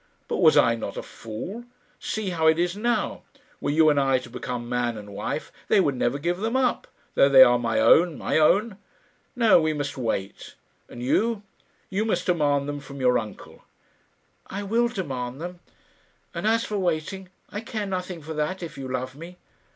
[0.27, 1.63] "But was I not a fool?
[1.99, 3.21] See how it is now.
[3.59, 6.87] Were you and I to become man and wife, they would never give them up,
[7.13, 8.77] though they are my own my own.
[9.35, 10.55] No; we must wait;
[10.89, 11.43] and you
[11.91, 13.63] you must demand them from your uncle."
[14.47, 15.59] "I will demand them.
[16.33, 19.37] And as for waiting, I care nothing for that if you love me."